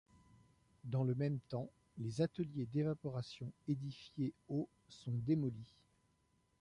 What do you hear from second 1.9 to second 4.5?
les ateliers d’évaporation édifiés